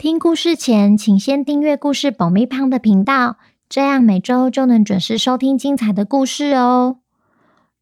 [0.00, 3.36] 听故事前，请先订阅故事保密胖的频道，
[3.68, 7.00] 这样每周就能准时收听精彩的故事哦。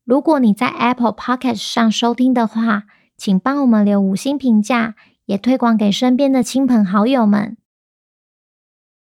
[0.04, 2.86] 如果你在 Apple Podcast 上收听的话，
[3.16, 7.56] 请帮我们留五星评价，也推广给身边的亲朋好友们。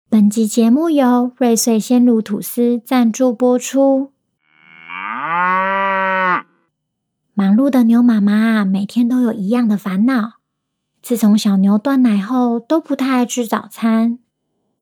[0.09, 4.11] 本集节目由瑞穗鲜乳吐司赞助播出。
[7.35, 10.42] 忙碌的牛妈妈每天都有一样的烦恼。
[11.03, 14.19] 自从小牛断奶后，都不太爱吃早餐。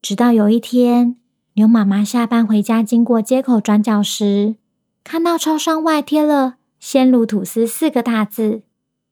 [0.03, 1.17] 直到有一天，
[1.55, 4.57] 牛妈妈下班回家，经过街口转角时，
[5.03, 8.61] 看到超商外贴了“鲜乳吐司”四个大字，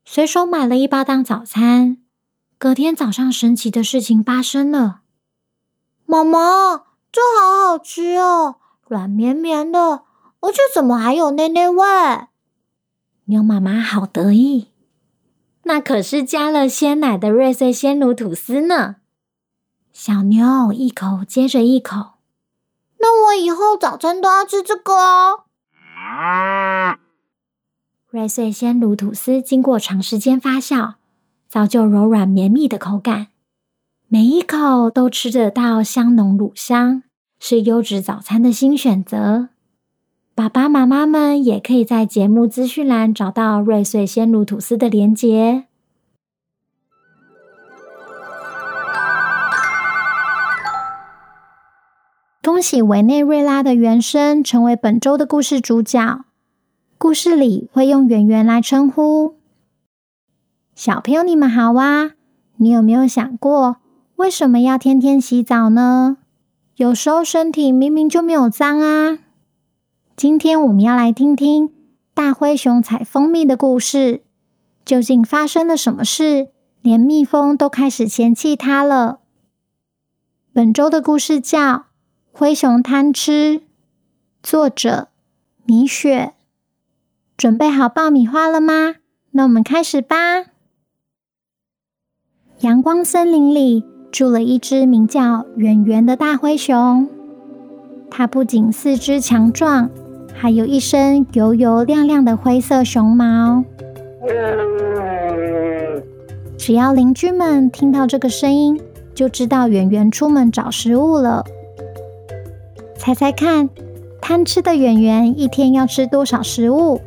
[0.05, 1.97] 随手买了一包当早餐。
[2.59, 5.01] 隔天早上，神奇的事情发生了
[6.05, 8.57] ：“妈妈，这好好吃哦，
[8.88, 10.03] 软绵绵的，
[10.41, 11.83] 而且怎么还有内内味？”
[13.25, 14.67] 牛妈妈好得意。
[15.70, 18.95] 那可是加了鲜奶的瑞穗鲜乳吐司呢！
[19.94, 22.14] 小牛一口接着一口。
[22.98, 25.45] 那我以后早餐都要吃这个哦。
[28.09, 30.95] 瑞穗鲜乳吐司经过长时间发酵，
[31.47, 33.28] 造就柔软绵密的口感，
[34.08, 37.03] 每一口都吃得到香浓乳香，
[37.40, 39.50] 是优质早餐的新选择。
[40.39, 45.65] 爸爸妈妈们也可以在节目资讯栏找到瑞穗鲜乳吐司的连结。
[52.41, 56.23] 恭喜委内瑞拉的原生成为本周的故事主角。
[56.97, 59.35] 故事里会用圆圆来称呼。
[60.73, 62.11] 小朋友，你们好啊！
[62.55, 63.75] 你有没有想过，
[64.16, 66.16] 为什么要天天洗澡呢？
[66.78, 69.19] 有时候身体明明就没有脏啊。
[70.19, 71.72] 今天我们要来听听
[72.13, 74.22] 大灰熊采蜂蜜的故事。
[74.84, 76.50] 究竟发生了什么事，
[76.81, 79.22] 连蜜蜂都开始嫌弃它了？
[80.52, 81.59] 本周的故事叫
[82.34, 83.59] 《灰熊贪吃》，
[84.44, 85.08] 作者
[85.63, 86.34] 米雪。
[87.38, 88.96] 准备好爆米花了吗？
[89.31, 90.16] 那我们开始吧。
[92.59, 97.08] 阳光森林里住了一只名叫圆圆的大灰熊，
[98.12, 99.90] 它不仅四肢强壮。
[100.41, 103.61] 还有一身油油亮亮的灰色熊毛。
[106.57, 108.79] 只要邻居们听到这个声音，
[109.13, 111.44] 就知道圆圆出门找食物了。
[112.95, 113.69] 猜猜看，
[114.22, 117.01] 贪吃的圆圆一天要吃多少食物？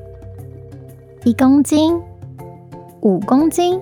[1.25, 1.99] 一公斤、
[3.01, 3.81] 五公斤，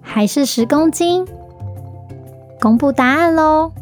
[0.00, 1.26] 还是十公斤？
[2.60, 3.72] 公布答案喽，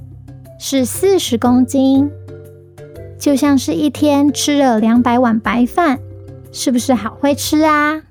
[0.59, 2.11] 是四十公斤。
[3.19, 5.99] 就像是一天吃了两百碗白饭，
[6.53, 8.05] 是不是好会吃啊？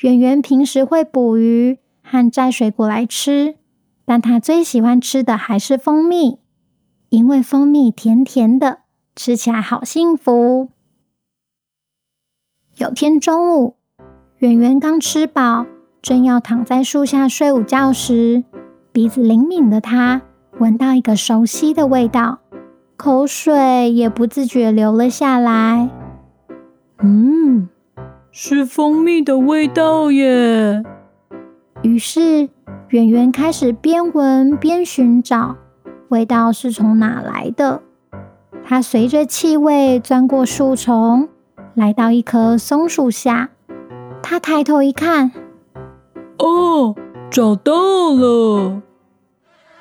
[0.00, 3.56] 圆圆平时会捕鱼和摘水果来吃，
[4.04, 6.38] 但他最喜欢吃的还是蜂蜜，
[7.08, 8.80] 因为蜂蜜甜甜的，
[9.16, 10.68] 吃起来好幸福。
[12.76, 13.76] 有天中午，
[14.38, 15.64] 圆圆刚吃饱，
[16.02, 18.44] 正要躺在树下睡午觉时，
[18.92, 20.20] 鼻子灵敏的他
[20.58, 22.40] 闻到一个熟悉的味道。
[22.96, 25.90] 口水也不自觉流了下来。
[27.00, 27.68] 嗯，
[28.30, 30.82] 是蜂蜜的味道耶。
[31.82, 32.48] 于是
[32.88, 35.56] 圆圆开始边闻边寻找，
[36.08, 37.82] 味道是从哪来的？
[38.64, 41.28] 它随着气味钻过树丛，
[41.74, 43.50] 来到一棵松树下。
[44.22, 45.32] 它抬头一看，
[46.38, 46.94] 哦，
[47.30, 47.72] 找到
[48.14, 48.80] 了！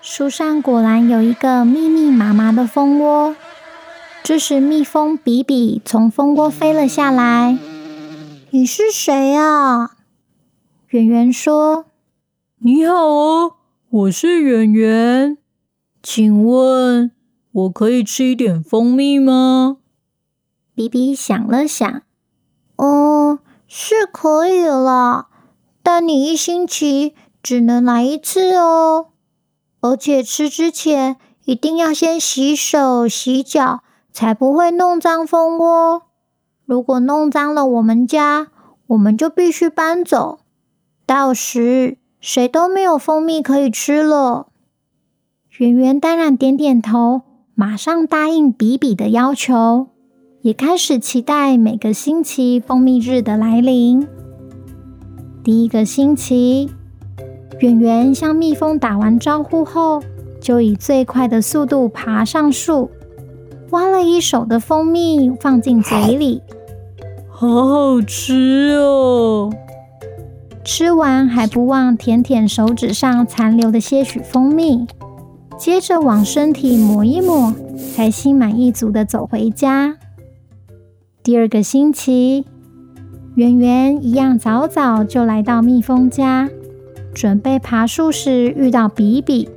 [0.05, 3.37] 树上果然有一个密密麻麻的蜂窝。
[4.21, 7.57] 这时，蜜蜂比比从蜂窝飞了下来。
[8.51, 9.95] “你是谁啊？”
[10.91, 11.85] 圆圆说。
[12.59, 13.53] “你好哦，
[13.89, 15.37] 我是圆圆。
[16.03, 17.11] 请问，
[17.53, 19.77] 我可以吃一点蜂蜜吗？”
[20.75, 22.01] 比比想了想
[22.75, 23.39] ，“哦，
[23.69, 25.27] 是可以了，
[25.81, 29.07] 但你一星期只能来一次哦。”
[29.83, 33.83] 而且吃之前一定要先洗手洗脚，
[34.13, 36.03] 才不会弄脏蜂窝。
[36.65, 38.47] 如果弄脏了我们家，
[38.87, 40.39] 我们就必须搬走，
[41.05, 44.47] 到时谁都没有蜂蜜可以吃了。
[45.57, 49.87] 圆圆当然点点头，马上答应比比的要求，
[50.43, 54.07] 也开始期待每个星期蜂蜜日的来临。
[55.43, 56.71] 第一个星期，
[57.63, 60.03] 圆圆向蜜蜂打完招呼后，
[60.41, 62.91] 就以最快的速度爬上树，
[63.69, 66.41] 挖了一手的蜂蜜放进嘴里，
[67.29, 69.49] 好好吃哦！
[70.65, 74.85] 吃完还不忘舔舔手指上残留的些许蜂蜜。
[75.57, 77.53] 接着往身体抹一抹，
[77.95, 79.95] 才心满意足的走回家。
[81.23, 82.43] 第二个星期，
[83.35, 86.49] 圆圆一样早早就来到蜜蜂家，
[87.13, 89.49] 准备爬树时遇到比比。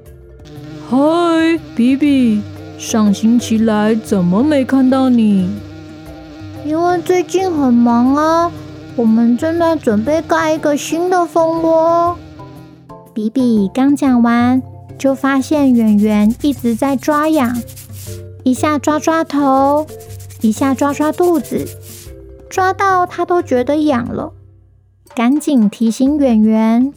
[0.88, 2.43] 嗨，比比，
[2.79, 5.49] 上星期来怎么没看到你？
[6.64, 8.53] 因为最近很忙啊，
[8.94, 12.17] 我们正在准备盖一个新的蜂窝。
[13.14, 14.62] 比比刚讲完。
[14.99, 17.55] 就发现圆圆一直在抓痒，
[18.44, 19.87] 一下抓抓头，
[20.41, 21.67] 一下抓抓肚子，
[22.49, 24.32] 抓到他都觉得痒了，
[25.14, 26.94] 赶紧提醒圆圆：“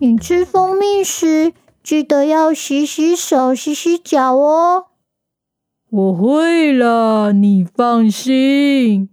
[0.00, 1.52] 你吃蜂蜜时
[1.82, 4.86] 记得要洗洗手、洗洗脚哦。
[5.90, 9.08] ”“我会了，你放心。”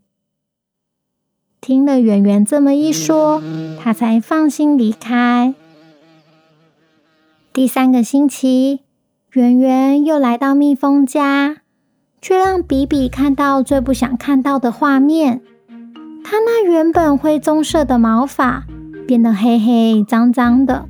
[1.59, 3.41] 听了圆圆这么一说，
[3.81, 5.55] 他才放心离开。
[7.51, 8.81] 第三个星期，
[9.31, 11.61] 圆圆又来到蜜蜂家，
[12.21, 15.41] 却让比比看到最不想看到的画面。
[16.23, 18.67] 他那原本灰棕色的毛发
[19.07, 20.86] 变得黑黑脏脏的，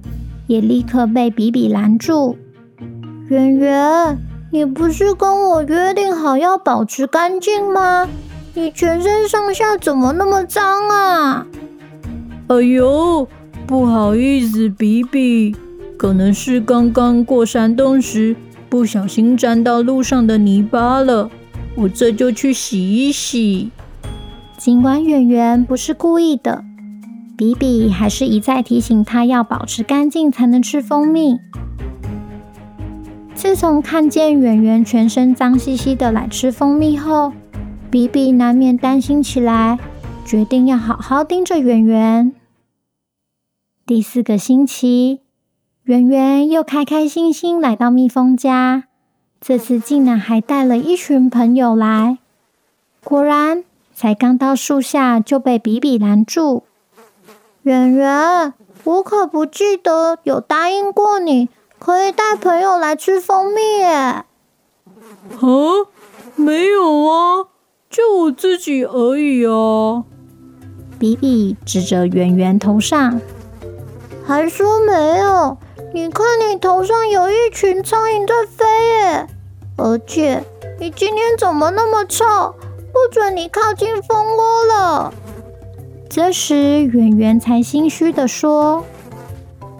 [0.47, 2.37] 也立刻被比比拦住。
[3.27, 4.17] 圆圆，
[4.51, 8.07] 你不是跟我约定好要保持干净吗？
[8.53, 11.45] 你全身上下怎么那么脏啊？
[12.47, 13.27] 哎呦，
[13.67, 15.55] 不好意思，比比。
[15.97, 18.35] 可能是刚刚过山洞时
[18.69, 21.29] 不小心沾到路上的泥巴了，
[21.75, 23.71] 我这就去洗一洗。
[24.57, 26.63] 尽管圆圆不是故意的，
[27.37, 31.37] 比比还是一再提醒他要保持干净才能吃蜂蜜。
[33.33, 37.33] 自从看见圆圆全身脏兮兮的来吃蜂蜜后，
[37.91, 39.77] 比比难免担心起来，
[40.25, 42.33] 决定要好好盯着圆圆。
[43.85, 45.21] 第四个星期。
[45.83, 48.85] 圆圆又开开心心来到蜜蜂家，
[49.39, 52.17] 这次竟然还带了一群朋友来。
[53.03, 56.63] 果然，才刚到树下就被比比拦住。
[57.65, 58.53] 圆圆，
[58.83, 63.87] 我可不记得有答应过你可以带朋友来吃蜂蜜耶。
[63.87, 64.25] 啊，
[66.35, 67.47] 没有啊，
[67.89, 70.03] 就我自己而已啊。
[70.99, 73.19] 比比指着圆圆头上，
[74.23, 75.57] 还说没有。
[75.91, 79.27] 你看，你头上有一群苍蝇在飞耶！
[79.75, 80.43] 而且
[80.79, 82.23] 你今天怎么那么臭？
[82.93, 85.11] 不准你靠近蜂窝了。
[86.15, 88.85] 这时，圆圆才心虚地说：“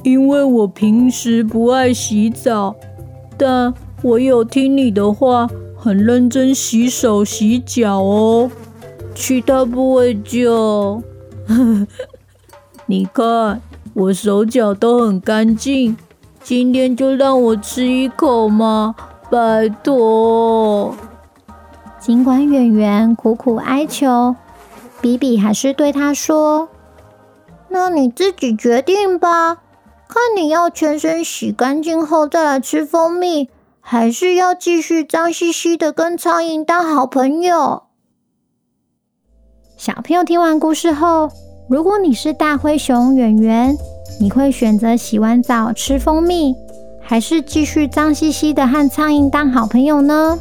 [0.04, 2.76] 因为我平时不爱洗澡，
[3.38, 5.48] 但我有听你的话，
[5.78, 8.52] 很认真洗手洗脚哦，
[9.16, 11.02] 其他部位就……
[12.86, 13.62] 你看，
[13.94, 15.96] 我手脚都很干净。”
[16.44, 18.94] 今天就让我吃一口嘛，
[19.32, 20.94] 拜托！
[21.98, 24.36] 尽管圆圆苦苦哀求，
[25.06, 26.68] 比比还是对他说
[27.70, 29.58] ：“那你自己决定吧，
[30.08, 37.84] 看你要全身洗干净后再来吃蜂蜜，还是要继续脏兮兮的跟苍蝇当好朋友。”
[39.78, 41.30] 小朋友听完故事后，
[41.70, 43.78] 如果你是大灰熊圆圆，
[44.20, 46.56] 你会选择洗完澡吃蜂蜜，
[47.00, 50.40] 还是继续脏兮兮的和苍蝇当好朋友呢？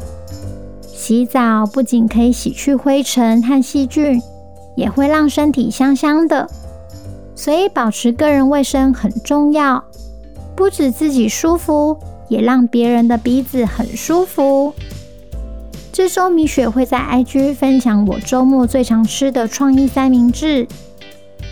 [0.81, 4.19] 洗澡不仅可以洗去灰尘和细菌，
[4.75, 6.49] 也会让身体香香的，
[7.35, 9.83] 所以保持个人卫生很重要。
[10.55, 11.97] 不止自己舒服，
[12.29, 14.73] 也让别人的鼻子很舒服。
[15.91, 20.67] 这周米雪会在 IG 分享我周末最常吃的创意三明治。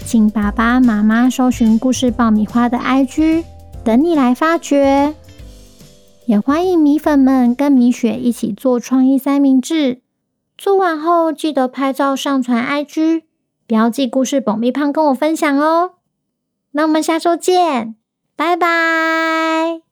[0.05, 3.45] 请爸爸妈妈搜寻故事爆米花的 IG，
[3.85, 5.15] 等你来发掘。
[6.25, 9.99] 也欢迎米粉们跟米雪一起做创意三明治，
[10.57, 13.23] 做完后记得拍照上传 IG，
[13.67, 15.95] 标记故事保密胖跟我分享哦。
[16.71, 17.95] 那我们下周见，
[18.35, 19.82] 拜拜。